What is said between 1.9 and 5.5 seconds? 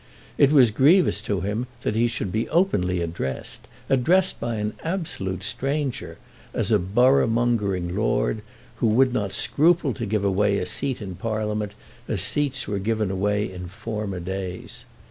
he should be openly addressed, addressed by an absolute